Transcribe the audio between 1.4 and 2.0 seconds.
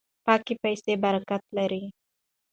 لري.